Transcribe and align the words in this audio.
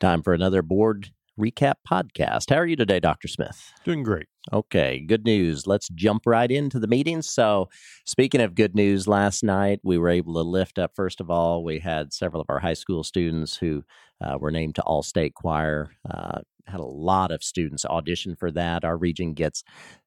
Time 0.00 0.22
for 0.22 0.32
another 0.32 0.62
board 0.62 1.10
recap 1.38 1.74
podcast. 1.88 2.48
How 2.48 2.56
are 2.56 2.66
you 2.66 2.76
today, 2.76 3.00
Dr. 3.00 3.28
Smith? 3.28 3.72
Doing 3.84 4.02
great. 4.02 4.26
Okay, 4.52 5.00
good 5.00 5.24
news. 5.24 5.66
Let's 5.66 5.88
jump 5.90 6.22
right 6.26 6.50
into 6.50 6.78
the 6.78 6.86
meeting. 6.86 7.20
So, 7.20 7.68
speaking 8.06 8.40
of 8.40 8.54
good 8.54 8.74
news, 8.74 9.06
last 9.06 9.42
night 9.42 9.80
we 9.82 9.98
were 9.98 10.08
able 10.08 10.34
to 10.34 10.40
lift 10.40 10.78
up, 10.78 10.92
first 10.94 11.20
of 11.20 11.30
all, 11.30 11.62
we 11.62 11.78
had 11.78 12.14
several 12.14 12.40
of 12.40 12.48
our 12.48 12.60
high 12.60 12.74
school 12.74 13.04
students 13.04 13.56
who 13.56 13.84
uh, 14.24 14.38
were 14.38 14.50
named 14.50 14.76
to 14.76 14.82
All 14.82 15.02
State 15.02 15.34
Choir. 15.34 15.90
Uh, 16.10 16.40
had 16.66 16.80
a 16.80 16.84
lot 16.84 17.30
of 17.30 17.42
students 17.42 17.84
audition 17.84 18.36
for 18.36 18.50
that. 18.52 18.84
Our 18.84 18.96
region 18.96 19.34
gets, 19.34 19.62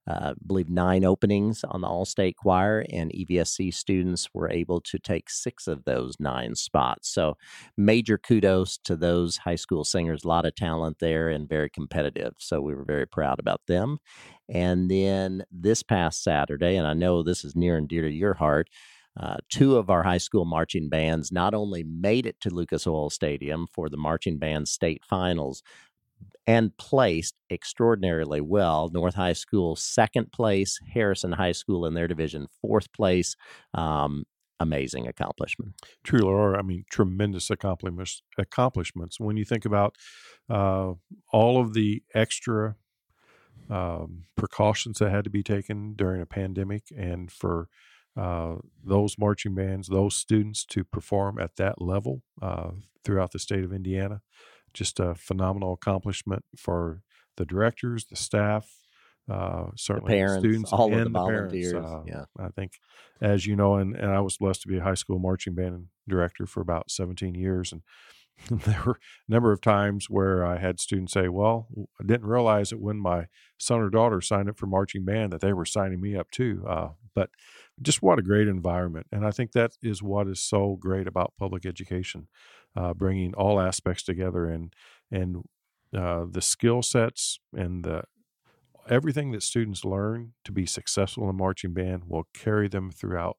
uh, 0.07 0.31
I 0.31 0.33
believe, 0.45 0.69
nine 0.69 1.05
openings 1.05 1.63
on 1.67 1.81
the 1.81 1.87
All 1.87 2.05
State 2.05 2.37
Choir, 2.37 2.85
and 2.91 3.11
EVSC 3.11 3.73
students 3.73 4.29
were 4.33 4.49
able 4.49 4.81
to 4.81 4.99
take 4.99 5.29
six 5.29 5.67
of 5.67 5.83
those 5.85 6.15
nine 6.19 6.55
spots. 6.55 7.09
So, 7.09 7.37
major 7.77 8.17
kudos 8.17 8.77
to 8.85 8.95
those 8.95 9.37
high 9.37 9.55
school 9.55 9.83
singers. 9.83 10.23
A 10.23 10.27
lot 10.27 10.45
of 10.45 10.55
talent 10.55 10.97
there 10.99 11.29
and 11.29 11.47
very 11.47 11.69
competitive. 11.69 12.33
So, 12.39 12.61
we 12.61 12.73
were 12.75 12.85
very 12.85 13.07
proud 13.07 13.39
about 13.39 13.61
them. 13.67 13.99
And 14.49 14.89
then 14.89 15.43
this 15.51 15.83
past 15.83 16.23
Saturday, 16.23 16.75
and 16.75 16.87
I 16.87 16.93
know 16.93 17.23
this 17.23 17.43
is 17.43 17.55
near 17.55 17.77
and 17.77 17.87
dear 17.87 18.03
to 18.03 18.11
your 18.11 18.33
heart. 18.35 18.67
Uh, 19.19 19.37
two 19.49 19.77
of 19.77 19.89
our 19.89 20.01
high 20.01 20.17
school 20.17 20.43
marching 20.43 20.89
bands 20.89 21.31
not 21.31 21.53
only 21.53 21.83
made 21.83 22.25
it 22.25 22.39
to 22.41 22.49
Lucas 22.49 22.87
Oil 22.87 23.09
Stadium 23.09 23.67
for 23.71 23.87
the 23.87 23.97
marching 23.97 24.39
band 24.39 24.67
state 24.67 25.03
finals, 25.05 25.61
and 26.45 26.75
placed 26.77 27.35
extraordinarily 27.49 28.41
well. 28.41 28.89
North 28.93 29.15
High 29.15 29.33
School, 29.33 29.75
second 29.75 30.31
place. 30.31 30.79
Harrison 30.93 31.31
High 31.31 31.51
School 31.53 31.85
in 31.85 31.93
their 31.93 32.07
division, 32.07 32.47
fourth 32.61 32.91
place. 32.93 33.35
Um, 33.73 34.25
amazing 34.59 35.07
accomplishment. 35.07 35.73
Truly 36.03 36.33
are. 36.33 36.57
I 36.57 36.61
mean, 36.61 36.85
tremendous 36.89 37.49
accomplishments. 37.49 38.21
Accomplishments. 38.37 39.19
When 39.19 39.37
you 39.37 39.45
think 39.45 39.65
about 39.65 39.95
uh, 40.49 40.93
all 41.31 41.61
of 41.61 41.73
the 41.73 42.03
extra 42.13 42.75
um, 43.69 44.25
precautions 44.35 44.99
that 44.99 45.11
had 45.11 45.23
to 45.23 45.29
be 45.29 45.43
taken 45.43 45.93
during 45.95 46.21
a 46.21 46.25
pandemic, 46.25 46.83
and 46.95 47.31
for 47.31 47.67
uh, 48.17 48.55
those 48.83 49.17
marching 49.17 49.55
bands, 49.55 49.87
those 49.87 50.15
students 50.15 50.65
to 50.65 50.83
perform 50.83 51.39
at 51.39 51.55
that 51.57 51.81
level 51.81 52.21
uh, 52.41 52.71
throughout 53.03 53.31
the 53.31 53.39
state 53.39 53.63
of 53.63 53.73
Indiana, 53.73 54.21
just 54.73 54.99
a 54.99 55.15
phenomenal 55.15 55.73
accomplishment 55.73 56.45
for 56.57 57.01
the 57.37 57.45
directors, 57.45 58.05
the 58.05 58.15
staff, 58.15 58.69
uh, 59.29 59.67
certainly 59.75 60.13
the 60.13 60.17
parents, 60.17 60.39
students, 60.39 60.73
all 60.73 60.91
of 60.93 60.97
the, 60.97 61.03
the 61.05 61.09
volunteers. 61.09 61.71
Parents. 61.71 61.91
Uh, 61.91 62.03
yeah, 62.05 62.25
I 62.37 62.49
think, 62.49 62.73
as 63.21 63.45
you 63.45 63.55
know, 63.55 63.75
and, 63.75 63.95
and 63.95 64.11
I 64.11 64.19
was 64.19 64.37
blessed 64.37 64.61
to 64.63 64.67
be 64.67 64.77
a 64.77 64.83
high 64.83 64.93
school 64.95 65.19
marching 65.19 65.55
band 65.55 65.87
director 66.07 66.45
for 66.45 66.61
about 66.61 66.91
17 66.91 67.33
years, 67.33 67.71
and 67.71 67.81
there 68.65 68.81
were 68.85 68.99
a 69.27 69.31
number 69.31 69.51
of 69.51 69.61
times 69.61 70.09
where 70.09 70.45
I 70.45 70.57
had 70.57 70.79
students 70.79 71.13
say, 71.13 71.29
"Well, 71.29 71.67
I 71.99 72.05
didn't 72.05 72.27
realize 72.27 72.71
that 72.71 72.81
when 72.81 72.97
my 72.97 73.27
son 73.57 73.79
or 73.79 73.89
daughter 73.89 74.19
signed 74.19 74.49
up 74.49 74.57
for 74.57 74.65
marching 74.65 75.05
band 75.05 75.31
that 75.31 75.41
they 75.41 75.53
were 75.53 75.65
signing 75.65 76.01
me 76.01 76.17
up 76.17 76.29
too." 76.31 76.65
Uh, 76.67 76.89
but 77.15 77.29
just 77.81 78.01
what 78.01 78.19
a 78.19 78.23
great 78.23 78.47
environment, 78.47 79.07
and 79.11 79.25
I 79.25 79.31
think 79.31 79.53
that 79.53 79.71
is 79.81 80.03
what 80.03 80.27
is 80.27 80.41
so 80.41 80.77
great 80.79 81.07
about 81.07 81.33
public 81.39 81.65
education, 81.65 82.27
uh, 82.75 82.93
bringing 82.93 83.33
all 83.33 83.59
aspects 83.59 84.03
together 84.03 84.45
and 84.45 84.73
and 85.11 85.43
uh, 85.95 86.25
the 86.29 86.41
skill 86.41 86.81
sets 86.81 87.39
and 87.55 87.83
the 87.83 88.03
everything 88.89 89.31
that 89.31 89.43
students 89.43 89.85
learn 89.85 90.33
to 90.43 90.51
be 90.51 90.65
successful 90.65 91.29
in 91.29 91.37
marching 91.37 91.73
band 91.73 92.03
will 92.07 92.27
carry 92.33 92.67
them 92.67 92.91
throughout 92.91 93.37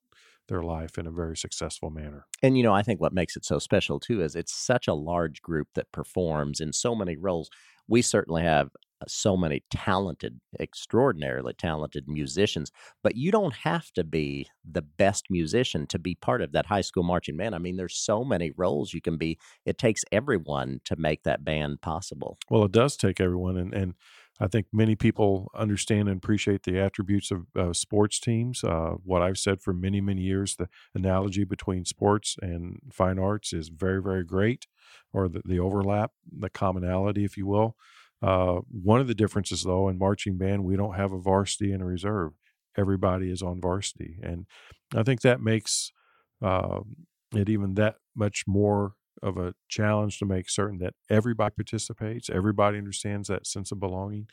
their 0.49 0.63
life 0.63 0.99
in 0.99 1.07
a 1.07 1.11
very 1.11 1.37
successful 1.37 1.91
manner. 1.91 2.27
And 2.43 2.57
you 2.57 2.63
know, 2.63 2.73
I 2.73 2.83
think 2.83 3.01
what 3.01 3.13
makes 3.13 3.37
it 3.37 3.45
so 3.45 3.59
special 3.59 3.99
too 3.99 4.23
is 4.23 4.37
it's 4.37 4.55
such 4.55 4.89
a 4.89 4.95
large 4.95 5.43
group 5.43 5.69
that 5.75 5.91
performs 5.93 6.61
in 6.61 6.73
so 6.73 6.95
many 6.95 7.17
roles. 7.17 7.51
We 7.89 8.03
certainly 8.03 8.43
have 8.43 8.71
so 9.09 9.37
many 9.37 9.63
talented, 9.71 10.41
extraordinarily 10.61 11.55
talented 11.55 12.09
musicians, 12.09 12.71
but 13.03 13.17
you 13.17 13.31
don't 13.31 13.55
have 13.55 13.91
to 13.93 14.05
be 14.05 14.49
the 14.69 14.83
best 14.83 15.27
musician 15.31 15.87
to 15.89 15.99
be 15.99 16.15
part 16.15 16.43
of 16.43 16.53
that 16.53 16.67
high 16.67 16.81
school 16.81 17.03
marching 17.03 17.37
band. 17.37 17.55
I 17.55 17.59
mean, 17.59 17.77
there's 17.77 17.97
so 17.97 18.25
many 18.25 18.53
roles 18.57 18.93
you 18.93 19.01
can 19.01 19.17
be. 19.17 19.39
It 19.65 19.79
takes 19.79 20.03
everyone 20.13 20.81
to 20.85 20.97
make 20.97 21.23
that 21.25 21.45
band 21.45 21.81
possible. 21.81 22.39
Well, 22.51 22.65
it 22.65 22.73
does 22.73 22.97
take 22.97 23.21
everyone, 23.21 23.57
and 23.57 23.75
and 23.75 23.95
I 24.41 24.49
think 24.49 24.67
many 24.73 24.97
people 24.97 25.51
understand 25.55 26.09
and 26.09 26.17
appreciate 26.17 26.65
the 26.65 26.81
attributes 26.81 27.31
of 27.31 27.47
uh, 27.57 27.73
sports 27.73 28.19
teams. 28.19 28.65
Uh, 28.65 28.95
what 29.05 29.23
I've 29.23 29.39
said 29.39 29.61
for 29.61 29.73
many, 29.73 30.01
many 30.01 30.23
years, 30.23 30.57
the 30.57 30.69
analogy 30.93 31.45
between 31.45 31.85
sports 31.85 32.37
and 32.43 32.81
fine 32.93 33.19
arts 33.19 33.53
is 33.53 33.69
very, 33.69 34.03
very 34.03 34.25
great, 34.25 34.67
or 35.13 35.29
the, 35.29 35.41
the 35.45 35.61
overlap, 35.61 36.11
the 36.37 36.51
commonality, 36.51 37.25
if 37.25 37.37
you 37.37 37.47
will. 37.47 37.77
Uh, 38.25 38.61
one 38.71 39.01
of 39.01 39.07
the 39.07 39.15
differences, 39.15 39.65
though, 39.65 39.89
in 39.89 39.99
marching 39.99 40.39
band, 40.39 40.65
we 40.65 40.77
don't 40.77 40.95
have 40.95 41.13
a 41.13 41.19
varsity 41.19 41.73
and 41.73 41.83
a 41.83 41.85
reserve. 41.85 42.33
Everybody 42.75 43.31
is 43.31 43.43
on 43.43 43.61
varsity. 43.61 44.17
And 44.23 44.47
I 44.95 45.03
think 45.03 45.21
that 45.21 45.43
makes 45.43 45.93
um, 46.41 46.97
it 47.35 47.51
even 47.51 47.75
that 47.75 47.97
much 48.17 48.45
more 48.47 48.95
of 49.23 49.37
a 49.37 49.55
challenge 49.69 50.19
to 50.19 50.25
make 50.25 50.49
certain 50.49 50.79
that 50.79 50.95
everybody 51.11 51.55
participates, 51.55 52.31
everybody 52.31 52.79
understands 52.79 53.29
that 53.29 53.47
sense 53.47 53.71
of 53.71 53.79
belonging. 53.79 54.27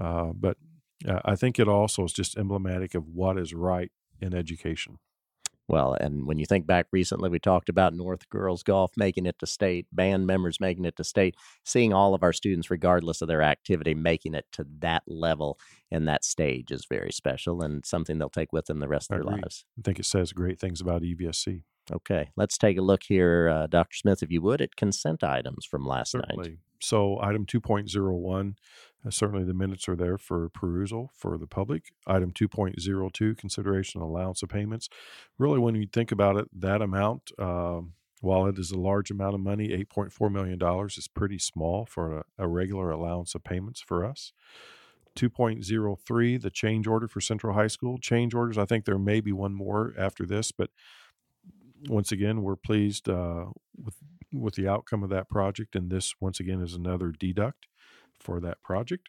Uh, 0.00 0.32
but 0.34 0.56
uh, 1.06 1.20
I 1.26 1.36
think 1.36 1.58
it 1.58 1.68
also 1.68 2.04
is 2.04 2.14
just 2.14 2.38
emblematic 2.38 2.94
of 2.94 3.06
what 3.06 3.38
is 3.38 3.52
right 3.52 3.92
in 4.18 4.32
education. 4.34 4.98
Well, 5.68 5.96
and 5.98 6.26
when 6.26 6.38
you 6.38 6.46
think 6.46 6.66
back 6.66 6.86
recently, 6.92 7.28
we 7.28 7.38
talked 7.38 7.68
about 7.68 7.94
North 7.94 8.28
Girls 8.28 8.62
Golf 8.62 8.92
making 8.96 9.26
it 9.26 9.38
to 9.40 9.46
state, 9.46 9.86
band 9.92 10.26
members 10.26 10.60
making 10.60 10.84
it 10.84 10.96
to 10.96 11.04
state, 11.04 11.34
seeing 11.64 11.92
all 11.92 12.14
of 12.14 12.22
our 12.22 12.32
students, 12.32 12.70
regardless 12.70 13.20
of 13.20 13.28
their 13.28 13.42
activity, 13.42 13.94
making 13.94 14.34
it 14.34 14.46
to 14.52 14.66
that 14.78 15.02
level 15.06 15.58
and 15.90 16.06
that 16.08 16.24
stage 16.24 16.70
is 16.70 16.86
very 16.88 17.12
special 17.12 17.62
and 17.62 17.84
something 17.84 18.18
they'll 18.18 18.30
take 18.30 18.52
with 18.52 18.66
them 18.66 18.78
the 18.78 18.88
rest 18.88 19.10
of 19.10 19.16
their 19.16 19.24
lives. 19.24 19.64
I 19.78 19.82
think 19.82 19.98
it 19.98 20.06
says 20.06 20.32
great 20.32 20.60
things 20.60 20.80
about 20.80 21.02
EVSC. 21.02 21.62
Okay, 21.92 22.30
let's 22.36 22.58
take 22.58 22.78
a 22.78 22.82
look 22.82 23.02
here, 23.04 23.48
uh, 23.48 23.66
Dr. 23.68 23.96
Smith, 23.96 24.22
if 24.22 24.30
you 24.30 24.42
would, 24.42 24.60
at 24.60 24.74
consent 24.74 25.22
items 25.22 25.64
from 25.64 25.86
last 25.86 26.12
certainly. 26.12 26.48
night. 26.48 26.58
So, 26.82 27.18
item 27.22 27.46
2.01, 27.46 28.54
uh, 29.06 29.10
certainly 29.10 29.44
the 29.44 29.54
minutes 29.54 29.88
are 29.88 29.96
there 29.96 30.18
for 30.18 30.48
perusal 30.48 31.10
for 31.14 31.38
the 31.38 31.46
public. 31.46 31.92
Item 32.06 32.32
2.02, 32.32 33.36
consideration 33.36 34.00
allowance 34.00 34.42
of 34.42 34.48
payments. 34.48 34.88
Really, 35.38 35.58
when 35.58 35.74
you 35.74 35.86
think 35.86 36.12
about 36.12 36.36
it, 36.36 36.48
that 36.52 36.82
amount, 36.82 37.30
uh, 37.38 37.80
while 38.20 38.46
it 38.46 38.58
is 38.58 38.70
a 38.70 38.78
large 38.78 39.10
amount 39.10 39.34
of 39.34 39.40
money, 39.40 39.68
$8.4 39.68 40.32
million 40.32 40.58
is 40.86 41.08
pretty 41.08 41.38
small 41.38 41.86
for 41.86 42.18
a, 42.18 42.24
a 42.38 42.48
regular 42.48 42.90
allowance 42.90 43.34
of 43.34 43.44
payments 43.44 43.80
for 43.80 44.04
us. 44.04 44.32
2.03, 45.16 46.40
the 46.40 46.50
change 46.50 46.86
order 46.86 47.08
for 47.08 47.20
Central 47.20 47.54
High 47.54 47.68
School. 47.68 47.98
Change 47.98 48.34
orders, 48.34 48.58
I 48.58 48.66
think 48.66 48.84
there 48.84 48.98
may 48.98 49.20
be 49.20 49.32
one 49.32 49.54
more 49.54 49.94
after 49.98 50.26
this, 50.26 50.52
but 50.52 50.70
once 51.88 52.12
again, 52.12 52.42
we're 52.42 52.56
pleased 52.56 53.08
uh, 53.08 53.46
with 53.82 53.96
with 54.32 54.56
the 54.56 54.68
outcome 54.68 55.02
of 55.02 55.08
that 55.08 55.30
project, 55.30 55.76
and 55.76 55.88
this 55.88 56.14
once 56.20 56.40
again 56.40 56.60
is 56.60 56.74
another 56.74 57.12
deduct 57.12 57.66
for 58.26 58.40
that 58.40 58.60
project. 58.62 59.08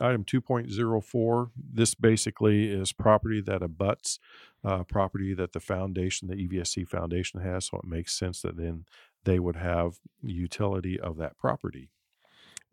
Item 0.00 0.24
2.04, 0.24 1.50
this 1.56 1.94
basically 1.94 2.68
is 2.68 2.92
property 2.92 3.40
that 3.40 3.62
abuts 3.62 4.18
uh, 4.64 4.82
property 4.82 5.34
that 5.34 5.52
the 5.52 5.60
foundation, 5.60 6.28
the 6.28 6.34
EVSC 6.34 6.86
Foundation 6.88 7.40
has, 7.40 7.66
so 7.66 7.78
it 7.78 7.88
makes 7.88 8.18
sense 8.18 8.42
that 8.42 8.56
then 8.56 8.84
they 9.24 9.38
would 9.38 9.56
have 9.56 9.98
utility 10.22 10.98
of 10.98 11.16
that 11.16 11.38
property. 11.38 11.90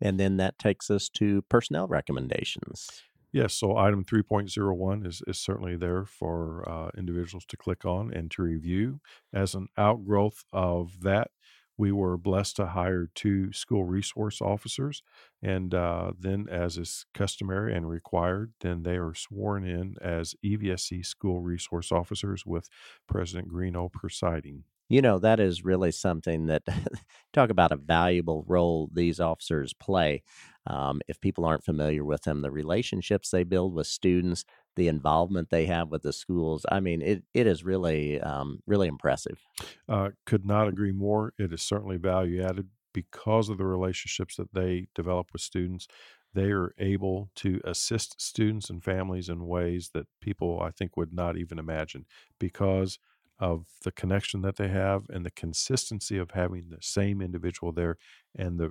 And 0.00 0.18
then 0.18 0.36
that 0.38 0.58
takes 0.58 0.90
us 0.90 1.08
to 1.10 1.42
personnel 1.42 1.86
recommendations. 1.86 3.02
Yes, 3.30 3.54
so 3.54 3.78
item 3.78 4.04
3.01 4.04 5.06
is, 5.06 5.22
is 5.26 5.38
certainly 5.38 5.76
there 5.76 6.04
for 6.04 6.68
uh, 6.68 6.90
individuals 6.98 7.46
to 7.46 7.56
click 7.56 7.84
on 7.86 8.12
and 8.12 8.30
to 8.32 8.42
review. 8.42 9.00
As 9.32 9.54
an 9.54 9.68
outgrowth 9.78 10.44
of 10.52 11.00
that, 11.02 11.30
we 11.76 11.92
were 11.92 12.16
blessed 12.16 12.56
to 12.56 12.66
hire 12.66 13.08
two 13.14 13.52
school 13.52 13.84
resource 13.84 14.40
officers. 14.40 15.02
And 15.42 15.74
uh, 15.74 16.12
then, 16.18 16.46
as 16.50 16.78
is 16.78 17.06
customary 17.14 17.74
and 17.74 17.88
required, 17.88 18.52
then 18.60 18.82
they 18.82 18.96
are 18.96 19.14
sworn 19.14 19.66
in 19.66 19.96
as 20.00 20.34
EVSC 20.44 21.04
school 21.04 21.40
resource 21.40 21.90
officers 21.90 22.44
with 22.46 22.68
President 23.08 23.50
Greeno 23.50 23.90
presiding. 23.90 24.64
You 24.88 25.00
know, 25.00 25.18
that 25.20 25.40
is 25.40 25.64
really 25.64 25.90
something 25.90 26.46
that, 26.46 26.64
talk 27.32 27.48
about 27.48 27.72
a 27.72 27.76
valuable 27.76 28.44
role 28.46 28.90
these 28.92 29.20
officers 29.20 29.72
play. 29.72 30.22
Um, 30.66 31.00
if 31.08 31.18
people 31.18 31.46
aren't 31.46 31.64
familiar 31.64 32.04
with 32.04 32.22
them, 32.22 32.42
the 32.42 32.50
relationships 32.50 33.30
they 33.30 33.42
build 33.42 33.74
with 33.74 33.86
students, 33.86 34.44
the 34.76 34.88
involvement 34.88 35.50
they 35.50 35.66
have 35.66 35.90
with 35.90 36.02
the 36.02 36.12
schools. 36.12 36.64
I 36.70 36.80
mean, 36.80 37.02
it, 37.02 37.22
it 37.34 37.46
is 37.46 37.64
really, 37.64 38.20
um, 38.20 38.62
really 38.66 38.88
impressive. 38.88 39.38
Uh, 39.88 40.10
could 40.26 40.46
not 40.46 40.68
agree 40.68 40.92
more. 40.92 41.34
It 41.38 41.52
is 41.52 41.62
certainly 41.62 41.96
value 41.96 42.42
added 42.42 42.68
because 42.92 43.48
of 43.48 43.58
the 43.58 43.64
relationships 43.64 44.36
that 44.36 44.52
they 44.52 44.88
develop 44.94 45.28
with 45.32 45.42
students. 45.42 45.86
They 46.34 46.50
are 46.50 46.74
able 46.78 47.30
to 47.36 47.60
assist 47.64 48.20
students 48.20 48.70
and 48.70 48.82
families 48.82 49.28
in 49.28 49.46
ways 49.46 49.90
that 49.94 50.06
people, 50.20 50.60
I 50.62 50.70
think, 50.70 50.96
would 50.96 51.12
not 51.12 51.36
even 51.36 51.58
imagine 51.58 52.06
because 52.38 52.98
of 53.38 53.66
the 53.82 53.92
connection 53.92 54.40
that 54.42 54.56
they 54.56 54.68
have 54.68 55.04
and 55.10 55.26
the 55.26 55.30
consistency 55.30 56.16
of 56.16 56.30
having 56.30 56.68
the 56.68 56.78
same 56.80 57.20
individual 57.20 57.72
there 57.72 57.96
and 58.36 58.58
the 58.58 58.70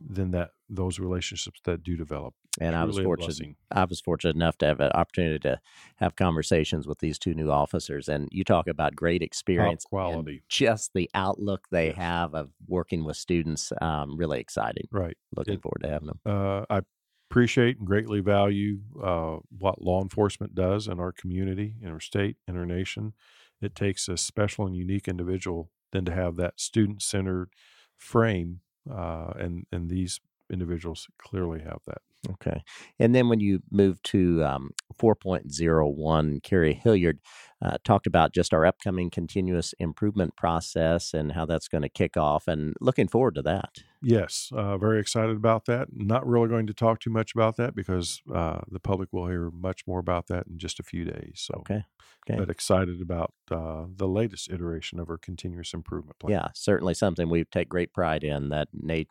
then 0.00 0.30
that 0.32 0.50
those 0.68 0.98
relationships 0.98 1.60
that 1.64 1.82
do 1.82 1.96
develop. 1.96 2.34
And 2.60 2.76
I 2.76 2.84
was 2.84 2.98
fortunate. 2.98 3.56
I 3.72 3.84
was 3.84 4.00
fortunate 4.00 4.36
enough 4.36 4.56
to 4.58 4.66
have 4.66 4.80
an 4.80 4.92
opportunity 4.92 5.38
to 5.40 5.60
have 5.96 6.14
conversations 6.16 6.86
with 6.86 7.00
these 7.00 7.18
two 7.18 7.34
new 7.34 7.50
officers. 7.50 8.08
And 8.08 8.28
you 8.30 8.44
talk 8.44 8.66
about 8.68 8.94
great 8.94 9.20
Top 9.22 9.26
experience, 9.26 9.84
and 9.84 9.90
quality. 9.90 10.42
just 10.48 10.92
the 10.94 11.10
outlook 11.14 11.66
they 11.70 11.88
Yes. 11.88 11.96
have 11.96 12.34
of 12.34 12.50
working 12.68 13.04
with 13.04 13.16
students. 13.16 13.72
Um, 13.80 14.16
really 14.16 14.38
exciting. 14.40 14.86
Right. 14.92 15.16
Looking 15.36 15.54
It- 15.54 15.62
forward 15.62 15.82
to 15.82 15.88
having 15.88 16.06
them. 16.08 16.20
Uh, 16.24 16.64
I 16.70 16.82
appreciate 17.30 17.78
and 17.78 17.86
greatly 17.86 18.20
value 18.20 18.82
uh, 19.02 19.38
what 19.58 19.82
law 19.82 20.00
enforcement 20.00 20.54
does 20.54 20.86
in 20.86 21.00
our 21.00 21.10
community, 21.12 21.74
in 21.82 21.88
our 21.90 22.00
state, 22.00 22.36
in 22.46 22.56
our 22.56 22.66
nation. 22.66 23.14
It 23.60 23.74
takes 23.74 24.08
a 24.08 24.16
special 24.16 24.66
and 24.66 24.76
unique 24.76 25.08
individual 25.08 25.70
then 25.90 26.04
to 26.04 26.12
have 26.14 26.36
that 26.36 26.60
student 26.60 27.02
centered 27.02 27.50
frame, 27.96 28.60
uh, 28.90 29.32
and 29.38 29.66
and 29.72 29.90
these 29.90 30.20
individuals 30.50 31.06
clearly 31.18 31.60
have 31.60 31.78
that. 31.86 32.02
Okay. 32.30 32.62
And 32.98 33.14
then 33.14 33.28
when 33.28 33.40
you 33.40 33.60
move 33.70 34.02
to 34.04 34.42
um, 34.44 34.70
4.01, 34.98 36.42
Carrie 36.42 36.74
Hilliard 36.74 37.18
uh, 37.62 37.76
talked 37.84 38.06
about 38.06 38.32
just 38.32 38.54
our 38.54 38.64
upcoming 38.64 39.10
continuous 39.10 39.74
improvement 39.78 40.36
process 40.36 41.12
and 41.12 41.32
how 41.32 41.44
that's 41.44 41.68
going 41.68 41.82
to 41.82 41.88
kick 41.88 42.16
off, 42.16 42.48
and 42.48 42.74
looking 42.80 43.08
forward 43.08 43.34
to 43.34 43.42
that. 43.42 43.78
Yes, 44.04 44.50
uh, 44.52 44.76
very 44.76 45.00
excited 45.00 45.34
about 45.36 45.64
that. 45.66 45.88
Not 45.92 46.26
really 46.26 46.48
going 46.48 46.66
to 46.66 46.74
talk 46.74 47.00
too 47.00 47.10
much 47.10 47.34
about 47.34 47.56
that 47.56 47.74
because 47.74 48.20
uh, 48.32 48.60
the 48.70 48.80
public 48.80 49.12
will 49.12 49.28
hear 49.28 49.50
much 49.50 49.86
more 49.86 49.98
about 49.98 50.26
that 50.26 50.46
in 50.46 50.58
just 50.58 50.78
a 50.78 50.82
few 50.82 51.04
days. 51.04 51.32
So, 51.36 51.68
Okay. 51.70 51.84
Okay. 52.28 52.36
but 52.36 52.50
excited 52.50 53.00
about 53.00 53.32
uh, 53.50 53.86
the 53.88 54.08
latest 54.08 54.50
iteration 54.50 55.00
of 55.00 55.08
our 55.08 55.16
continuous 55.18 55.72
improvement 55.72 56.18
plan. 56.18 56.32
Yeah, 56.32 56.48
certainly 56.54 56.94
something 56.94 57.28
we 57.28 57.44
take 57.44 57.68
great 57.68 57.92
pride 57.92 58.24
in 58.24 58.48
that 58.48 58.68
Nate, 58.72 59.10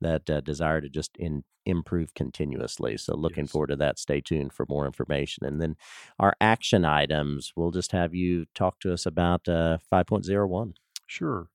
that 0.00 0.28
uh, 0.30 0.40
desire 0.40 0.80
to 0.80 0.88
just 0.88 1.16
in, 1.18 1.44
improve 1.66 2.14
continuously. 2.14 2.96
So 2.96 3.14
looking 3.16 3.46
Yes. 3.46 3.48
forward 3.48 3.68
to 3.68 3.76
that. 3.76 3.98
Stay 3.98 4.20
tuned 4.20 4.52
for 4.52 4.66
more 4.68 4.86
information. 4.86 5.44
And 5.44 5.60
then 5.60 5.76
our 6.18 6.34
action 6.40 6.84
items, 6.84 7.52
we'll 7.54 7.70
just 7.70 7.92
have 7.92 8.14
you 8.14 8.46
talk 8.54 8.80
to 8.80 8.92
us 8.92 9.04
about 9.06 9.46
uh, 9.48 9.78
5.01. 9.90 10.74
Sure. 11.06 11.50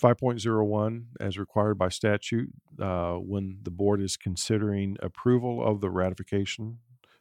5.01, 0.00 1.04
as 1.20 1.38
required 1.38 1.78
by 1.78 1.88
statute, 1.88 2.50
uh, 2.80 3.14
when 3.14 3.58
the 3.62 3.70
board 3.70 4.00
is 4.00 4.16
considering 4.16 4.96
approval 5.00 5.64
of 5.64 5.80
the 5.80 5.90
ratification 5.90 6.78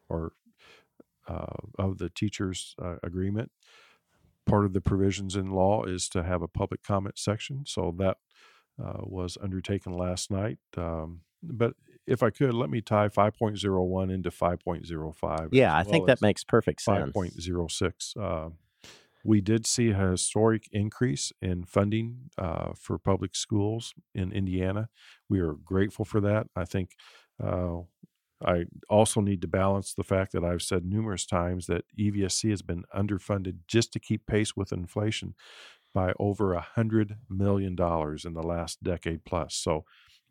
or 0.10 0.34
uh, 1.28 1.46
of 1.78 1.98
the 1.98 2.10
teacher's 2.10 2.76
uh, 2.82 2.96
agreement, 3.04 3.52
part 4.46 4.66
of 4.66 4.74
the 4.74 4.82
provisions 4.82 5.36
in 5.36 5.52
law 5.52 5.84
is 5.84 6.10
to 6.10 6.24
have 6.24 6.42
a 6.42 6.48
public 6.48 6.84
comment 6.84 7.18
section. 7.18 7.64
So 7.66 7.94
that 8.00 8.18
uh, 8.84 9.02
was 9.02 9.38
undertaken 9.42 9.96
last 9.96 10.32
night. 10.32 10.58
Um, 10.76 11.22
but 11.44 11.74
if 12.08 12.24
I 12.24 12.30
could, 12.30 12.54
let 12.54 12.70
me 12.70 12.82
tie 12.82 13.10
5.01 13.10 14.14
into 14.14 14.30
5.05. 14.30 15.50
Yeah, 15.52 15.76
I 15.76 15.82
as 15.82 15.88
think 15.88 16.08
that 16.08 16.22
makes 16.22 16.44
perfect 16.44 16.82
sense. 16.82 17.12
5.06. 17.14 18.52
We 19.24 19.42
did 19.42 19.66
see 19.66 19.90
a 19.92 20.12
historic 20.12 20.68
increase 20.72 21.32
in 21.42 21.66
funding 21.66 22.30
uh, 22.38 22.74
for 22.76 22.98
public 22.98 23.36
schools 23.36 23.94
in 24.16 24.32
Indiana. 24.32 24.90
We 25.30 25.40
are 25.40 25.54
grateful 25.54 26.06
for 26.06 26.20
that. 26.22 26.48
I 26.56 26.66
think 26.66 26.92
uh, 27.44 27.82
I 28.44 28.66
also 28.90 29.22
need 29.22 29.42
to 29.42 29.48
balance 29.48 29.94
the 29.94 30.04
fact 30.04 30.32
that 30.32 30.44
I've 30.44 30.64
said 30.64 30.86
numerous 30.86 31.26
times 31.26 31.68
that 31.68 31.86
EVSC 32.00 32.50
has 32.50 32.62
been 32.62 32.84
underfunded 32.96 33.60
just 33.68 33.94
to 33.94 34.00
keep 34.00 34.26
pace 34.26 34.56
with 34.56 34.72
inflation 34.72 35.36
by 35.94 36.14
over 36.20 36.54
a 36.54 36.62
hundred 36.62 37.18
million 37.30 37.76
dollars 37.76 38.26
in 38.26 38.34
the 38.34 38.44
last 38.44 38.82
decade 38.84 39.26
plus. 39.26 39.56
So, 39.56 39.86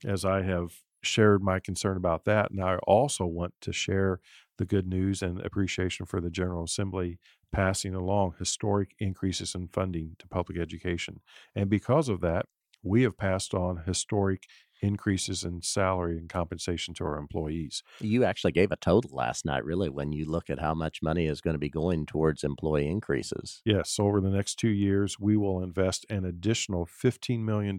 as 0.05 0.25
I 0.25 0.43
have 0.43 0.73
shared 1.03 1.43
my 1.43 1.61
concern 1.61 1.97
about 1.97 2.25
that, 2.25 2.51
and 2.51 2.63
I 2.63 2.77
also 2.79 3.27
want 3.27 3.55
to 3.63 3.73
share 3.73 4.21
the 4.59 4.65
good 4.65 4.87
news 4.87 5.23
and 5.23 5.41
appreciation 5.41 6.07
for 6.07 6.21
the 6.21 6.31
General 6.31 6.65
Assembly 6.65 7.19
passing 7.53 7.95
along 7.95 8.35
historic 8.39 8.95
increases 8.99 9.55
in 9.55 9.69
funding 9.69 10.17
to 10.19 10.29
public 10.29 10.59
education. 10.59 11.21
And 11.55 11.69
because 11.69 12.09
of 12.09 12.21
that, 12.21 12.47
we 12.83 13.03
have 13.03 13.19
passed 13.19 13.55
on 13.55 13.83
historic 13.87 14.45
increases 14.83 15.45
in 15.45 15.61
salary 15.61 16.17
and 16.17 16.29
compensation 16.29 16.95
to 16.95 17.05
our 17.05 17.19
employees. 17.19 17.83
You 18.01 18.25
actually 18.25 18.53
gave 18.53 18.73
a 18.73 18.77
total 18.77 19.11
last 19.13 19.45
night, 19.45 19.65
really, 19.65 19.91
when 19.91 20.13
you 20.13 20.25
look 20.25 20.49
at 20.49 20.61
how 20.61 20.75
much 20.75 21.03
money 21.03 21.27
is 21.27 21.41
going 21.41 21.55
to 21.55 21.59
be 21.59 21.69
going 21.69 22.07
towards 22.07 22.45
employee 22.45 22.89
increases. 22.89 23.61
Yes, 23.65 23.99
over 23.99 24.21
the 24.21 24.31
next 24.31 24.57
two 24.57 24.71
years, 24.71 25.21
we 25.21 25.37
will 25.37 25.63
invest 25.63 26.07
an 26.09 26.25
additional 26.25 26.87
$15 26.87 27.41
million 27.41 27.79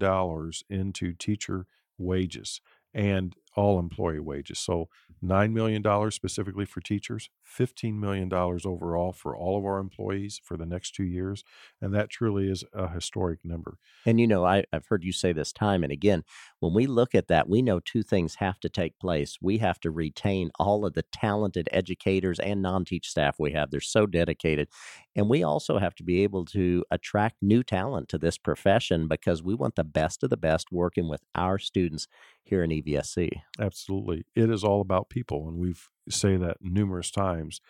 into 0.70 1.14
teacher 1.14 1.66
wages 1.98 2.62
and 2.94 3.36
all 3.56 3.80
employee 3.80 4.20
wages. 4.20 4.60
So, 4.60 4.90
$9 5.24 5.52
million 5.52 6.12
specifically 6.12 6.66
for 6.66 6.82
teachers, 6.82 7.30
$15 7.48 8.00
million 8.00 8.32
overall 8.34 9.14
for 9.14 9.36
all 9.36 9.58
of 9.58 9.66
our 9.66 9.78
employees 9.78 10.42
for 10.44 10.58
the 10.58 10.66
next 10.66 10.96
two 10.96 11.04
years. 11.04 11.44
And 11.80 11.94
that 11.94 12.10
truly 12.10 12.50
is 12.50 12.64
a 12.74 12.88
historic 12.90 13.46
number. 13.46 13.78
And 14.06 14.20
you 14.20 14.26
know, 14.26 14.46
I, 14.46 14.64
I've 14.74 14.88
heard 14.88 15.04
you 15.04 15.12
say 15.12 15.32
this 15.32 15.54
time 15.54 15.84
and 15.84 15.92
again. 15.92 16.24
When 16.60 16.74
we 16.74 16.88
look 16.88 17.14
at 17.14 17.28
that, 17.28 17.48
we 17.48 17.62
know 17.62 17.80
two 17.80 18.02
things 18.02 18.36
have 18.36 18.60
to 18.62 18.70
take 18.70 18.98
place. 19.00 19.38
We 19.42 19.60
have 19.60 19.80
to 19.82 19.92
retain 19.92 20.50
all 20.60 20.86
of 20.86 20.94
the 20.94 21.04
talented 21.14 21.70
educators 21.72 22.40
and 22.40 22.62
non 22.62 22.86
teach 22.86 23.08
staff 23.08 23.36
we 23.38 23.52
have. 23.52 23.70
They're 23.70 23.80
so 23.80 24.08
dedicated. 24.08 24.70
And 25.16 25.30
we 25.30 25.44
also 25.44 25.78
have 25.78 25.96
to 25.96 26.04
be 26.04 26.24
able 26.24 26.46
to 26.46 26.84
attract 26.90 27.38
new 27.42 27.64
talent 27.64 28.10
to 28.10 28.18
this 28.18 28.38
profession 28.38 29.08
because 29.08 29.44
we 29.44 29.54
want 29.54 29.76
the 29.76 29.84
best 29.84 30.24
of 30.24 30.30
the 30.30 30.38
best 30.38 30.72
working 30.72 31.08
with 31.08 31.22
our 31.36 31.60
students 31.60 32.08
here 32.44 32.64
in 32.64 32.72
EVSC. 32.72 33.41
Absolutely. 33.60 34.26
It 34.36 34.50
is 34.50 34.64
all 34.64 34.82
about 34.82 35.10
people 35.10 35.48
and 35.48 35.58
we've 35.58 35.90
say 36.10 36.38
that 36.38 36.58
numerous 36.62 37.12
times. 37.12 37.62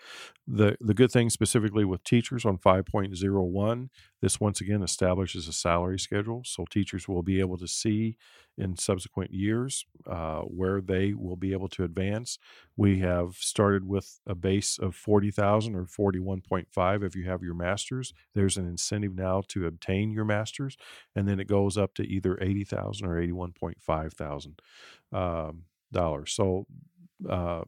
The 0.47 0.77
the 0.81 0.93
good 0.93 1.11
thing 1.11 1.29
specifically 1.29 1.85
with 1.85 2.03
teachers 2.03 2.45
on 2.45 2.57
5.01, 2.57 3.89
this 4.21 4.39
once 4.39 4.61
again 4.61 4.81
establishes 4.81 5.47
a 5.47 5.53
salary 5.53 5.99
schedule 5.99 6.41
so 6.45 6.65
teachers 6.65 7.07
will 7.07 7.23
be 7.23 7.39
able 7.39 7.57
to 7.57 7.67
see 7.67 8.15
in 8.57 8.77
subsequent 8.77 9.31
years 9.31 9.85
uh, 10.07 10.41
where 10.41 10.81
they 10.81 11.13
will 11.13 11.35
be 11.35 11.53
able 11.53 11.69
to 11.69 11.83
advance. 11.83 12.37
We 12.75 12.99
have 12.99 13.35
started 13.35 13.87
with 13.87 14.19
a 14.27 14.35
base 14.35 14.77
of 14.77 14.95
40,000 14.95 15.75
or 15.75 15.85
41.5 15.85 17.03
if 17.03 17.15
you 17.15 17.25
have 17.25 17.43
your 17.43 17.53
masters. 17.55 18.13
There's 18.35 18.57
an 18.57 18.67
incentive 18.67 19.15
now 19.15 19.41
to 19.49 19.65
obtain 19.65 20.11
your 20.11 20.25
masters 20.25 20.77
and 21.15 21.27
then 21.27 21.39
it 21.39 21.47
goes 21.47 21.77
up 21.77 21.93
to 21.95 22.03
either 22.03 22.37
80,000 22.41 23.07
or 23.07 23.15
81.5 23.21 24.13
thousand 24.13 24.61
um, 25.13 25.63
dollars. 25.91 26.33
So 26.33 26.65
uh, 27.29 27.61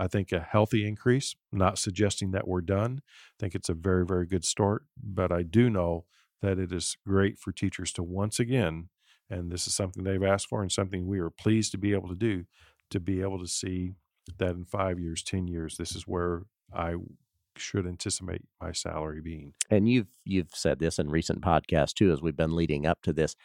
I 0.00 0.08
think 0.08 0.32
a 0.32 0.40
healthy 0.40 0.88
increase, 0.88 1.36
not 1.52 1.78
suggesting 1.78 2.30
that 2.30 2.48
we're 2.48 2.62
done. 2.62 3.02
I 3.04 3.36
think 3.38 3.54
it's 3.54 3.68
a 3.68 3.74
very, 3.74 4.06
very 4.06 4.24
good 4.24 4.46
start. 4.46 4.84
But 4.96 5.30
I 5.30 5.42
do 5.42 5.68
know 5.68 6.06
that 6.40 6.58
it 6.58 6.72
is 6.72 6.96
great 7.06 7.38
for 7.38 7.52
teachers 7.52 7.92
to 7.92 8.02
once 8.02 8.40
again, 8.40 8.88
and 9.28 9.52
this 9.52 9.66
is 9.66 9.74
something 9.74 10.02
they've 10.02 10.22
asked 10.22 10.48
for 10.48 10.62
and 10.62 10.72
something 10.72 11.06
we 11.06 11.18
are 11.18 11.28
pleased 11.28 11.72
to 11.72 11.78
be 11.78 11.92
able 11.92 12.08
to 12.08 12.14
do, 12.14 12.46
to 12.88 12.98
be 12.98 13.20
able 13.20 13.38
to 13.40 13.46
see 13.46 13.92
that 14.38 14.52
in 14.52 14.64
five 14.64 14.98
years, 14.98 15.22
10 15.22 15.48
years, 15.48 15.76
this 15.76 15.94
is 15.94 16.04
where 16.08 16.44
I 16.74 16.94
should 17.58 17.86
anticipate 17.86 18.42
my 18.58 18.72
salary 18.72 19.20
being. 19.20 19.52
And 19.68 19.86
you've 19.86 20.06
you've 20.24 20.54
said 20.54 20.78
this 20.78 20.98
in 20.98 21.10
recent 21.10 21.42
podcasts 21.42 21.92
too, 21.92 22.10
as 22.10 22.22
we've 22.22 22.36
been 22.36 22.56
leading 22.56 22.86
up 22.86 23.02
to 23.02 23.12
this. 23.12 23.36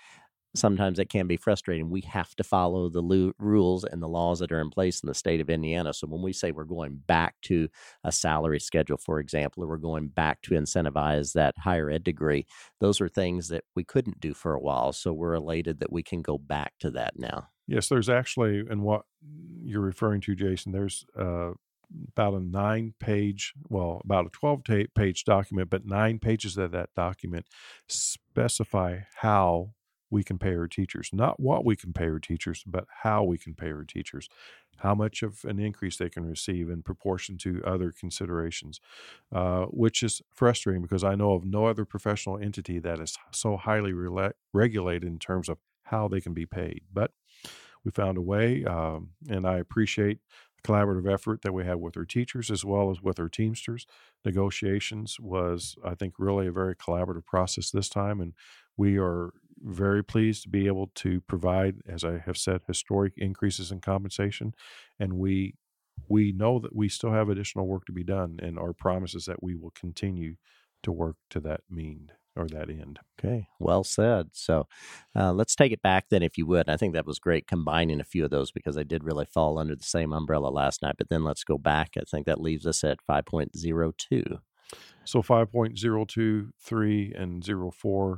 Sometimes 0.55 0.99
it 0.99 1.09
can 1.09 1.27
be 1.27 1.37
frustrating. 1.37 1.89
We 1.89 2.01
have 2.01 2.35
to 2.35 2.43
follow 2.43 2.89
the 2.89 3.01
lu- 3.01 3.33
rules 3.37 3.83
and 3.83 4.01
the 4.01 4.07
laws 4.07 4.39
that 4.39 4.51
are 4.51 4.61
in 4.61 4.69
place 4.69 5.01
in 5.01 5.07
the 5.07 5.13
state 5.13 5.41
of 5.41 5.49
Indiana. 5.49 5.93
So 5.93 6.07
when 6.07 6.21
we 6.21 6.33
say 6.33 6.51
we're 6.51 6.63
going 6.63 7.01
back 7.07 7.35
to 7.43 7.67
a 8.03 8.11
salary 8.11 8.59
schedule, 8.59 8.97
for 8.97 9.19
example, 9.19 9.63
or 9.63 9.67
we're 9.67 9.77
going 9.77 10.07
back 10.07 10.41
to 10.43 10.51
incentivize 10.51 11.33
that 11.33 11.57
higher 11.57 11.89
ed 11.89 12.03
degree, 12.03 12.45
those 12.79 13.01
are 13.01 13.09
things 13.09 13.49
that 13.49 13.63
we 13.75 13.83
couldn't 13.83 14.19
do 14.19 14.33
for 14.33 14.53
a 14.53 14.59
while. 14.59 14.93
So 14.93 15.13
we're 15.13 15.33
elated 15.33 15.79
that 15.79 15.91
we 15.91 16.03
can 16.03 16.21
go 16.21 16.37
back 16.37 16.73
to 16.79 16.91
that 16.91 17.17
now. 17.17 17.49
Yes, 17.67 17.89
there's 17.89 18.09
actually, 18.09 18.59
and 18.69 18.83
what 18.83 19.03
you're 19.63 19.81
referring 19.81 20.21
to, 20.21 20.35
Jason, 20.35 20.71
there's 20.71 21.05
uh, 21.17 21.51
about 22.09 22.33
a 22.33 22.39
nine 22.39 22.93
page, 22.99 23.53
well, 23.69 24.01
about 24.03 24.27
a 24.27 24.29
12 24.29 24.63
ta- 24.63 24.73
page 24.95 25.23
document, 25.23 25.69
but 25.69 25.85
nine 25.85 26.19
pages 26.19 26.57
of 26.57 26.71
that 26.71 26.89
document 26.95 27.47
specify 27.87 28.99
how 29.17 29.71
we 30.09 30.23
can 30.23 30.37
pay 30.37 30.55
our 30.55 30.67
teachers. 30.67 31.09
Not 31.11 31.39
what 31.39 31.65
we 31.65 31.75
can 31.75 31.93
pay 31.93 32.05
our 32.05 32.19
teachers, 32.19 32.63
but 32.65 32.85
how 33.03 33.23
we 33.23 33.37
can 33.37 33.53
pay 33.53 33.71
our 33.71 33.83
teachers. 33.83 34.29
How 34.77 34.93
much 34.93 35.23
of 35.23 35.45
an 35.45 35.59
increase 35.59 35.97
they 35.97 36.09
can 36.09 36.25
receive 36.25 36.69
in 36.69 36.83
proportion 36.83 37.37
to 37.39 37.63
other 37.65 37.93
considerations, 37.97 38.81
uh, 39.33 39.65
which 39.65 40.03
is 40.03 40.21
frustrating 40.33 40.81
because 40.81 41.03
I 41.03 41.15
know 41.15 41.33
of 41.33 41.45
no 41.45 41.65
other 41.65 41.85
professional 41.85 42.37
entity 42.37 42.79
that 42.79 42.99
is 42.99 43.17
so 43.31 43.57
highly 43.57 43.93
rela- 43.93 44.33
regulated 44.53 45.07
in 45.07 45.17
terms 45.17 45.47
of 45.49 45.57
how 45.83 46.07
they 46.07 46.19
can 46.19 46.33
be 46.33 46.45
paid. 46.45 46.81
But 46.93 47.11
we 47.83 47.91
found 47.91 48.17
a 48.17 48.21
way, 48.21 48.65
um, 48.65 49.11
and 49.29 49.47
I 49.47 49.57
appreciate 49.57 50.19
the 50.61 50.67
collaborative 50.67 51.11
effort 51.11 51.41
that 51.43 51.53
we 51.53 51.63
had 51.63 51.77
with 51.77 51.95
our 51.95 52.05
teachers 52.05 52.51
as 52.51 52.65
well 52.65 52.91
as 52.91 53.01
with 53.01 53.19
our 53.19 53.29
teamsters. 53.29 53.85
Negotiations 54.25 55.19
was, 55.19 55.75
I 55.85 55.95
think, 55.95 56.15
really 56.17 56.47
a 56.47 56.51
very 56.51 56.75
collaborative 56.75 57.25
process 57.25 57.69
this 57.69 57.87
time, 57.87 58.19
and 58.19 58.33
we 58.75 58.97
are 58.97 59.31
very 59.61 60.03
pleased 60.03 60.43
to 60.43 60.49
be 60.49 60.67
able 60.67 60.91
to 60.95 61.21
provide, 61.21 61.77
as 61.87 62.03
I 62.03 62.19
have 62.25 62.37
said, 62.37 62.61
historic 62.67 63.13
increases 63.17 63.71
in 63.71 63.81
compensation, 63.81 64.53
and 64.99 65.13
we 65.13 65.55
we 66.07 66.33
know 66.33 66.59
that 66.59 66.75
we 66.75 66.89
still 66.89 67.11
have 67.11 67.29
additional 67.29 67.67
work 67.67 67.85
to 67.85 67.93
be 67.93 68.03
done, 68.03 68.39
and 68.41 68.59
our 68.59 68.73
promise 68.73 69.15
is 69.15 69.25
that 69.25 69.41
we 69.41 69.55
will 69.55 69.71
continue 69.71 70.35
to 70.83 70.91
work 70.91 71.15
to 71.29 71.39
that 71.39 71.61
mean 71.69 72.11
or 72.35 72.47
that 72.47 72.69
end. 72.69 72.99
Okay, 73.17 73.47
well 73.59 73.83
said. 73.83 74.27
So 74.33 74.67
uh, 75.15 75.31
let's 75.31 75.55
take 75.55 75.71
it 75.71 75.81
back 75.81 76.07
then, 76.09 76.21
if 76.21 76.37
you 76.37 76.45
would. 76.47 76.69
I 76.69 76.77
think 76.77 76.93
that 76.93 77.05
was 77.05 77.17
great 77.17 77.47
combining 77.47 78.01
a 78.01 78.05
few 78.05 78.25
of 78.25 78.31
those 78.31 78.51
because 78.51 78.75
they 78.75 78.83
did 78.83 79.03
really 79.03 79.25
fall 79.25 79.57
under 79.57 79.75
the 79.75 79.83
same 79.83 80.11
umbrella 80.11 80.49
last 80.49 80.81
night. 80.81 80.95
But 80.97 81.09
then 81.09 81.23
let's 81.23 81.43
go 81.43 81.57
back. 81.57 81.93
I 81.97 82.01
think 82.01 82.25
that 82.25 82.41
leaves 82.41 82.67
us 82.67 82.83
at 82.83 82.99
5.02. 83.09 84.39
So 85.05 85.21
5.023 85.21 87.21
and 87.21 87.73
04 87.73 88.13
uh, 88.13 88.15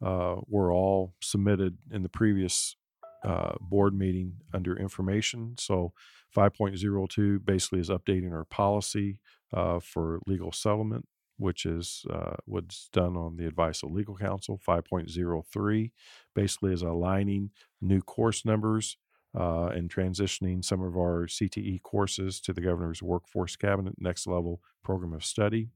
were 0.00 0.72
all 0.72 1.14
submitted 1.20 1.78
in 1.92 2.02
the 2.02 2.08
previous 2.08 2.76
uh, 3.24 3.52
board 3.60 3.94
meeting 3.94 4.34
under 4.54 4.76
information. 4.76 5.54
So 5.58 5.92
5.02 6.36 7.44
basically 7.44 7.80
is 7.80 7.90
updating 7.90 8.32
our 8.32 8.44
policy 8.44 9.18
uh, 9.52 9.80
for 9.80 10.20
legal 10.26 10.52
settlement 10.52 11.06
which 11.40 11.64
is 11.64 12.04
uh, 12.10 12.36
what's 12.44 12.90
done 12.92 13.16
on 13.16 13.36
the 13.38 13.46
advice 13.46 13.82
of 13.82 13.90
legal 13.90 14.14
counsel. 14.14 14.60
5.03 14.66 15.90
basically 16.34 16.72
is 16.72 16.82
aligning 16.82 17.50
new 17.80 18.02
course 18.02 18.44
numbers 18.44 18.98
uh, 19.34 19.68
and 19.68 19.92
transitioning 19.92 20.62
some 20.62 20.82
of 20.82 20.96
our 20.96 21.26
CTE 21.26 21.82
courses 21.82 22.40
to 22.40 22.52
the 22.52 22.60
governor's 22.60 23.02
workforce 23.02 23.56
cabinet 23.56 23.94
next 23.98 24.26
level 24.26 24.60
program 24.84 25.14
of 25.14 25.24
study. 25.24 25.70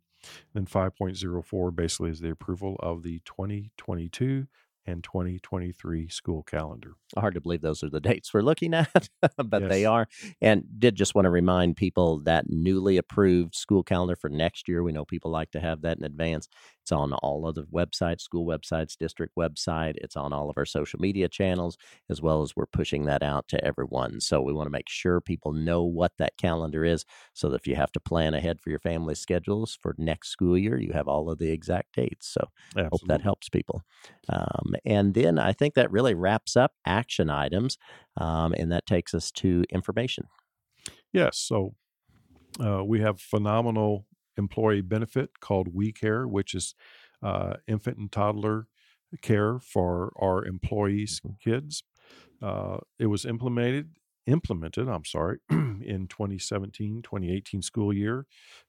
Then 0.54 0.66
5.04 0.66 1.74
basically 1.76 2.10
is 2.10 2.20
the 2.20 2.30
approval 2.30 2.76
of 2.80 3.02
the 3.02 3.20
2022 3.24 4.46
and 4.86 5.02
2023 5.02 6.08
school 6.08 6.42
calendar. 6.42 6.94
Hard 7.16 7.34
to 7.34 7.40
believe 7.40 7.62
those 7.62 7.82
are 7.82 7.88
the 7.88 8.00
dates 8.02 8.32
we're 8.32 8.42
looking 8.42 8.74
at, 8.74 9.08
but 9.36 9.62
yes. 9.62 9.70
they 9.70 9.84
are. 9.84 10.06
And 10.40 10.64
did 10.78 10.94
just 10.94 11.14
want 11.14 11.26
to 11.26 11.30
remind 11.30 11.76
people 11.76 12.20
that 12.20 12.48
newly 12.48 12.96
approved 12.96 13.54
school 13.54 13.82
calendar 13.82 14.16
for 14.16 14.28
next 14.28 14.68
year. 14.68 14.82
We 14.82 14.92
know 14.92 15.04
people 15.04 15.30
like 15.30 15.50
to 15.52 15.60
have 15.60 15.82
that 15.82 15.98
in 15.98 16.04
advance. 16.04 16.48
It's 16.84 16.92
on 16.92 17.14
all 17.14 17.46
of 17.46 17.54
the 17.54 17.62
websites, 17.62 18.20
school 18.20 18.44
websites, 18.44 18.94
district 18.98 19.36
website. 19.38 19.94
It's 19.96 20.16
on 20.16 20.34
all 20.34 20.50
of 20.50 20.58
our 20.58 20.66
social 20.66 21.00
media 21.00 21.30
channels, 21.30 21.78
as 22.10 22.20
well 22.20 22.42
as 22.42 22.54
we're 22.54 22.66
pushing 22.66 23.06
that 23.06 23.22
out 23.22 23.48
to 23.48 23.64
everyone. 23.64 24.20
So 24.20 24.42
we 24.42 24.52
want 24.52 24.66
to 24.66 24.70
make 24.70 24.90
sure 24.90 25.22
people 25.22 25.52
know 25.52 25.82
what 25.82 26.12
that 26.18 26.36
calendar 26.36 26.84
is 26.84 27.06
so 27.32 27.48
that 27.48 27.62
if 27.62 27.66
you 27.66 27.74
have 27.74 27.90
to 27.92 28.00
plan 28.00 28.34
ahead 28.34 28.60
for 28.60 28.68
your 28.68 28.80
family 28.80 29.14
schedules 29.14 29.78
for 29.80 29.94
next 29.96 30.28
school 30.28 30.58
year, 30.58 30.78
you 30.78 30.92
have 30.92 31.08
all 31.08 31.30
of 31.30 31.38
the 31.38 31.50
exact 31.50 31.94
dates. 31.94 32.28
So 32.28 32.50
I 32.76 32.82
hope 32.82 33.00
that 33.06 33.22
helps 33.22 33.48
people. 33.48 33.82
Um, 34.28 34.74
and 34.84 35.14
then 35.14 35.38
I 35.38 35.54
think 35.54 35.72
that 35.74 35.90
really 35.90 36.12
wraps 36.12 36.54
up 36.54 36.72
action 36.84 37.30
items, 37.30 37.78
um, 38.18 38.52
and 38.52 38.70
that 38.72 38.84
takes 38.84 39.14
us 39.14 39.32
to 39.32 39.64
information. 39.70 40.26
Yes. 41.14 41.38
So 41.38 41.76
uh, 42.62 42.84
we 42.84 43.00
have 43.00 43.22
phenomenal 43.22 44.06
employee 44.36 44.82
benefit 44.82 45.40
called 45.40 45.74
We 45.74 45.92
Care, 45.92 46.26
which 46.26 46.54
is 46.54 46.74
uh, 47.22 47.54
infant 47.66 47.98
and 47.98 48.10
toddler 48.10 48.68
care 49.22 49.58
for 49.58 50.12
our 50.20 50.44
employees' 50.44 51.20
mm-hmm. 51.20 51.50
kids. 51.50 51.82
Uh, 52.42 52.78
it 52.98 53.06
was 53.06 53.24
implemented 53.24 53.90
implemented, 54.26 54.88
I'm 54.88 55.04
sorry, 55.04 55.38
in 55.50 56.06
2017, 56.08 57.02
2018 57.02 57.62
school 57.62 57.92
year. 57.92 58.26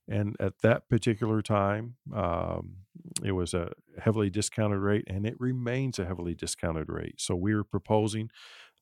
And 0.08 0.36
at 0.40 0.60
that 0.64 0.90
particular 0.90 1.42
time, 1.42 1.96
um, 2.14 2.78
it 3.24 3.32
was 3.32 3.54
a 3.54 3.72
heavily 4.00 4.30
discounted 4.30 4.80
rate 4.80 5.06
and 5.08 5.26
it 5.26 5.36
remains 5.40 5.98
a 5.98 6.06
heavily 6.06 6.36
discounted 6.36 6.90
rate. 6.90 7.16
So 7.20 7.36
we 7.36 7.54
are 7.54 7.64
proposing 7.64 8.30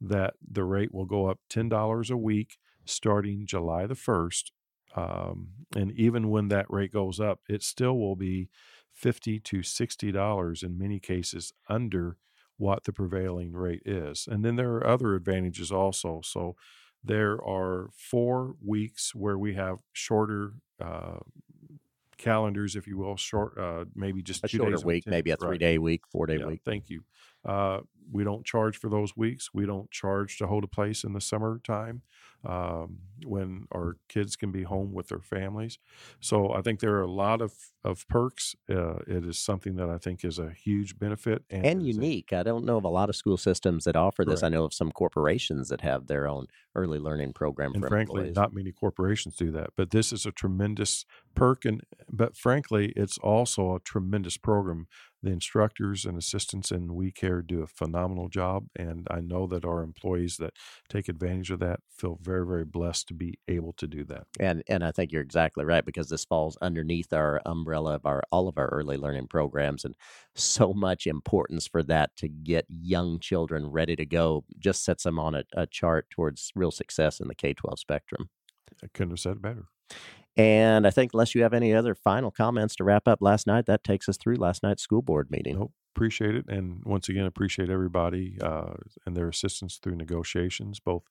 that 0.02 0.34
the 0.46 0.64
rate 0.64 0.94
will 0.94 1.06
go 1.06 1.28
up 1.28 1.40
$10 1.50 2.10
a 2.10 2.18
week 2.18 2.58
starting 2.86 3.46
July 3.46 3.86
the 3.86 3.94
1st 3.94 4.52
um, 4.96 5.50
and 5.76 5.92
even 5.94 6.30
when 6.30 6.50
that 6.50 6.66
rate 6.70 6.94
goes 6.94 7.20
up, 7.20 7.40
it 7.48 7.64
still 7.64 7.98
will 7.98 8.16
be 8.16 8.50
fifty 8.94 9.40
to 9.40 9.64
sixty 9.64 10.12
dollars 10.12 10.64
in 10.64 10.78
many 10.78 11.00
cases 11.00 11.54
under 11.68 12.18
what 12.58 12.84
the 12.84 12.94
prevailing 12.94 13.54
rate 13.54 13.82
is. 13.86 14.28
And 14.30 14.46
then 14.46 14.56
there 14.56 14.74
are 14.76 14.88
other 14.88 15.16
advantages 15.16 15.72
also. 15.72 16.22
So 16.24 16.56
there 17.04 17.44
are 17.44 17.90
four 17.94 18.56
weeks 18.64 19.14
where 19.16 19.38
we 19.38 19.56
have 19.56 19.80
shorter 19.92 20.54
uh, 20.80 21.20
calendars, 22.18 22.76
if 22.76 22.88
you 22.88 22.98
will, 22.98 23.18
short, 23.18 23.58
uh, 23.58 23.86
maybe 23.96 24.22
just 24.22 24.44
a 24.44 24.48
shorter 24.48 24.80
week, 24.86 25.06
maybe 25.08 25.32
a 25.32 25.38
three 25.38 25.58
day 25.58 25.78
week, 25.78 26.02
four 26.10 26.26
day 26.26 26.38
yeah, 26.38 26.46
week. 26.46 26.62
Thank 26.64 26.90
you. 26.90 27.04
Uh, 27.46 27.80
we 28.12 28.24
don't 28.24 28.46
charge 28.46 28.78
for 28.78 28.90
those 28.90 29.16
weeks. 29.16 29.50
We 29.54 29.66
don't 29.66 29.90
charge 29.92 30.38
to 30.38 30.48
hold 30.48 30.64
a 30.64 30.68
place 30.68 31.04
in 31.04 31.14
the 31.14 31.22
summertime 31.22 32.02
um, 32.46 33.00
when 33.26 33.68
our 33.74 33.98
kids 34.10 34.36
can 34.36 34.52
be 34.52 34.64
home 34.64 34.94
with 34.94 35.08
their 35.08 35.22
families. 35.22 35.80
So 36.20 36.54
I 36.54 36.62
think 36.62 36.80
there 36.80 36.96
are 36.96 37.04
a 37.04 37.12
lot 37.12 37.42
of, 37.42 37.54
of 37.84 38.08
perks. 38.10 38.56
Uh, 38.70 38.96
it 39.08 39.26
is 39.26 39.38
something 39.38 39.76
that 39.78 39.90
I 39.90 39.98
think 39.98 40.26
is 40.26 40.40
a 40.40 40.52
huge 40.52 41.00
benefit 41.00 41.44
and, 41.50 41.66
and 41.66 41.88
unique. 41.88 42.34
I 42.34 42.44
don't 42.44 42.66
know 42.66 42.78
of 42.78 42.84
a 42.84 42.90
lot 42.90 43.10
of 43.10 43.16
school 43.16 43.38
systems 43.38 43.86
that 43.86 43.96
offer 43.96 44.26
this. 44.26 44.42
Correct. 44.42 44.54
I 44.54 44.58
know 44.58 44.66
of 44.66 44.74
some 44.74 44.92
corporations 44.92 45.70
that 45.70 45.82
have 45.82 46.08
their 46.08 46.28
own 46.28 46.48
early 46.76 47.00
learning 47.00 47.34
program. 47.34 47.74
And 47.74 47.86
frankly, 47.86 48.22
employees. 48.22 48.36
not 48.36 48.54
many 48.54 48.72
corporations 48.72 49.36
do 49.36 49.52
that. 49.52 49.72
But 49.78 49.92
this 49.92 50.12
is 50.12 50.26
a 50.26 50.32
tremendous 50.32 51.06
perk, 51.36 51.66
and 51.66 51.82
but 52.10 52.36
frankly, 52.36 52.92
it's 52.96 53.18
also 53.20 53.76
a 53.76 53.80
tremendous 53.80 54.38
program 54.38 54.88
the 55.24 55.32
instructors 55.32 56.06
and 56.06 56.18
assistants 56.18 56.70
in 56.70 56.94
We 56.94 57.12
Care 57.12 57.42
do 57.42 57.64
a 57.64 57.68
phenomenal 57.68 58.28
job, 58.28 58.68
and 58.76 59.08
I 59.10 59.22
know 59.22 59.48
that 59.48 59.66
our 59.66 59.82
employees 59.82 60.38
that 60.38 60.54
take 60.90 61.08
advantage 61.08 61.50
of 61.50 61.60
that 61.60 61.80
feel 61.90 62.20
very, 62.22 62.46
very 62.46 62.66
blessed 62.66 63.08
to 63.08 63.14
be 63.14 63.40
able 63.48 63.74
to 63.74 63.88
do 63.88 64.04
that. 64.06 64.28
And 64.40 64.64
and 64.68 64.84
I 64.84 64.92
think 64.92 65.12
you're 65.12 65.22
exactly 65.22 65.64
right 65.64 65.86
because 65.86 66.10
this 66.10 66.26
falls 66.26 66.58
underneath 66.62 67.14
our 67.14 67.42
umbrella 67.46 67.96
of 67.96 68.06
our 68.06 68.22
all 68.32 68.48
of 68.50 68.58
our 68.58 68.68
early 68.68 68.98
learning 68.98 69.28
programs, 69.28 69.86
and 69.86 69.96
so 70.36 70.74
much 70.74 71.08
importance 71.08 71.68
for 71.68 71.84
that 71.84 72.16
to 72.18 72.28
get 72.28 72.66
young 72.68 73.20
children 73.20 73.68
ready 73.68 73.96
to 73.96 74.06
go 74.06 74.44
just 74.60 74.84
sets 74.84 75.04
them 75.04 75.18
on 75.20 75.36
a, 75.36 75.44
a 75.56 75.66
chart 75.66 76.10
towards 76.10 76.52
real 76.56 76.72
success 76.72 77.20
in 77.20 77.28
the 77.28 77.36
K-12 77.36 77.80
spectrum. 77.80 78.30
I 78.84 78.88
couldn't 78.94 79.12
have 79.12 79.20
said 79.20 79.34
it 79.34 79.42
better. 79.42 79.66
And 80.36 80.88
I 80.88 80.90
think, 80.90 81.14
unless 81.14 81.36
you 81.36 81.44
have 81.44 81.54
any 81.54 81.74
other 81.74 81.94
final 81.94 82.32
comments 82.32 82.76
to 82.78 82.84
wrap 82.84 83.08
up 83.08 83.22
last 83.22 83.46
night, 83.46 83.66
that 83.68 83.84
takes 83.84 84.10
us 84.10 84.18
through 84.18 84.38
last 84.38 84.64
night's 84.64 84.82
school 84.82 85.02
board 85.02 85.30
meeting. 85.30 85.58
Nope. 85.60 85.74
Appreciate 85.96 86.36
it. 86.36 86.46
And 86.48 86.84
once 86.86 87.08
again, 87.08 87.26
appreciate 87.26 87.70
everybody 87.70 88.38
uh, 88.42 88.74
and 89.06 89.16
their 89.16 89.30
assistance 89.30 89.78
through 89.78 89.96
negotiations, 89.96 90.80
both 90.80 91.04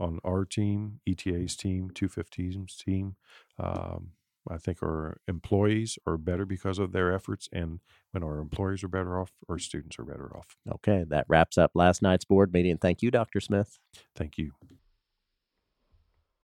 on 0.00 0.18
our 0.24 0.44
team, 0.44 0.98
ETA's 1.06 1.54
team, 1.54 1.90
215's 1.94 2.76
team. 2.76 3.14
Um, 3.60 4.10
I 4.50 4.58
think 4.58 4.82
our 4.82 5.18
employees 5.28 5.98
are 6.04 6.18
better 6.18 6.44
because 6.44 6.80
of 6.80 6.90
their 6.90 7.12
efforts. 7.12 7.48
And 7.52 7.78
when 8.10 8.24
our 8.24 8.38
employees 8.38 8.82
are 8.82 8.88
better 8.88 9.20
off, 9.20 9.32
our 9.48 9.58
students 9.58 9.98
are 10.00 10.04
better 10.04 10.36
off. 10.36 10.56
Okay. 10.68 11.04
That 11.08 11.26
wraps 11.28 11.56
up 11.56 11.70
last 11.74 12.02
night's 12.02 12.24
board 12.24 12.52
meeting. 12.52 12.76
Thank 12.76 13.02
you, 13.02 13.12
Dr. 13.12 13.40
Smith. 13.40 13.78
Thank 14.16 14.36
you. 14.36 14.52